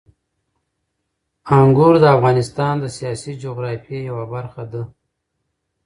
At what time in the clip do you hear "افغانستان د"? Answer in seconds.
2.15-2.85